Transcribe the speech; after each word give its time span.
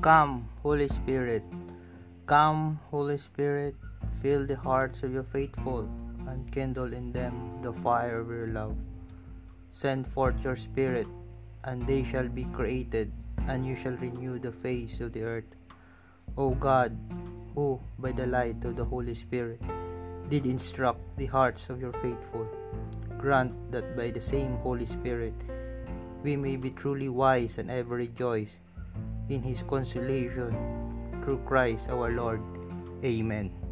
Come, 0.00 0.48
Holy 0.62 0.86
Spirit. 0.86 1.42
Come, 2.26 2.78
Holy 2.88 3.18
Spirit, 3.18 3.74
fill 4.22 4.46
the 4.46 4.54
hearts 4.54 5.02
of 5.02 5.12
your 5.12 5.24
faithful 5.24 5.90
and 6.28 6.46
kindle 6.52 6.92
in 6.92 7.10
them 7.10 7.58
the 7.62 7.72
fire 7.72 8.20
of 8.20 8.30
your 8.30 8.46
love. 8.46 8.76
Send 9.72 10.06
forth 10.06 10.38
your 10.44 10.54
Spirit, 10.54 11.08
and 11.64 11.84
they 11.84 12.04
shall 12.04 12.28
be 12.28 12.44
created, 12.54 13.10
and 13.48 13.66
you 13.66 13.74
shall 13.74 13.98
renew 13.98 14.38
the 14.38 14.52
face 14.52 15.00
of 15.00 15.12
the 15.12 15.24
earth. 15.24 15.50
O 16.36 16.54
God, 16.54 16.96
who, 17.56 17.80
by 17.98 18.12
the 18.12 18.26
light 18.26 18.64
of 18.64 18.76
the 18.76 18.84
Holy 18.84 19.14
Spirit, 19.14 19.60
did 20.30 20.46
instruct 20.46 21.02
the 21.16 21.26
hearts 21.26 21.70
of 21.70 21.80
your 21.80 21.92
faithful, 21.98 22.46
grant 23.18 23.50
that 23.72 23.96
by 23.96 24.12
the 24.12 24.22
same 24.22 24.54
Holy 24.62 24.86
Spirit 24.86 25.34
we 26.22 26.36
may 26.36 26.54
be 26.54 26.70
truly 26.70 27.08
wise 27.08 27.58
and 27.58 27.70
ever 27.70 27.96
rejoice 27.96 28.58
in 29.28 29.42
His 29.42 29.62
consolation 29.62 30.56
through 31.22 31.38
Christ 31.44 31.90
our 31.90 32.10
Lord. 32.10 32.42
Amen. 33.04 33.67